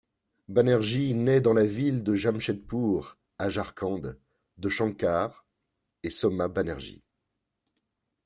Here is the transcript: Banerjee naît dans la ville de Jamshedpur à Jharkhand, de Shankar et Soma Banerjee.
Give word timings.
Banerjee 0.47 1.13
naît 1.13 1.41
dans 1.41 1.53
la 1.53 1.63
ville 1.63 2.01
de 2.03 2.15
Jamshedpur 2.15 3.19
à 3.37 3.49
Jharkhand, 3.51 4.15
de 4.57 4.67
Shankar 4.67 5.45
et 6.01 6.09
Soma 6.09 6.47
Banerjee. 6.47 7.03